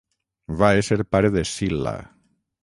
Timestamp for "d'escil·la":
1.37-1.93